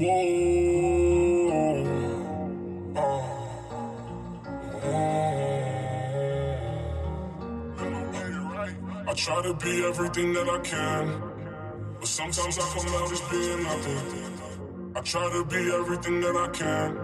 [0.00, 0.04] I
[9.16, 11.20] try to be everything that I can,
[11.98, 14.94] but sometimes I come out as being nothing.
[14.94, 16.96] I try to be everything that I can,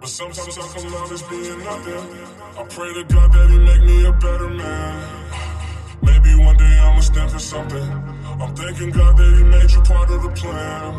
[0.00, 2.26] but sometimes I come out as being nothing.
[2.58, 5.49] I pray to God that He make me a better man.
[6.44, 7.88] One day I'ma stand for something.
[8.40, 10.94] I'm thanking God that He made you part of the plan.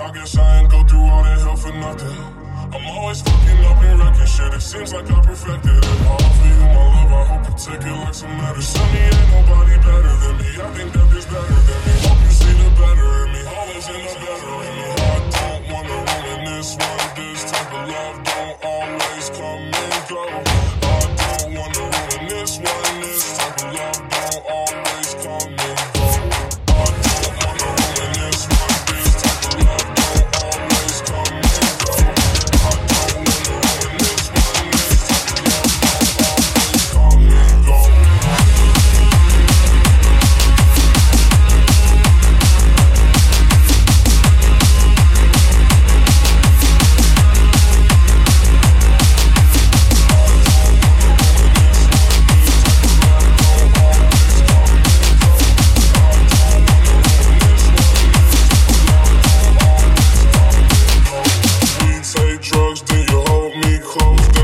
[0.00, 2.46] I guess I ain't go through all that hell for nothing.
[2.74, 4.52] I'm always fucking up and wrecking shit.
[4.54, 6.06] It seems like I perfected it.
[6.06, 7.12] All for you, my love.
[7.12, 8.92] I hope you take it like some medicine.
[8.92, 10.50] Me ain't nobody better than me.
[10.60, 11.05] I think that
[63.98, 64.35] close,